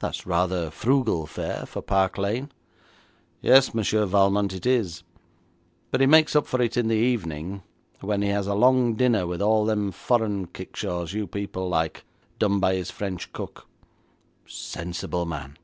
[0.00, 2.52] 'That's rather frugal fare for Park Lane.'
[3.40, 5.02] 'Yes, Monsieur Valmont, it is,
[5.90, 7.62] but he makes it up in the evening,
[8.02, 12.04] when he has a long dinner with all them foreign kickshaws you people like,
[12.38, 13.66] done by his French cook.'
[14.46, 15.56] 'Sensible man!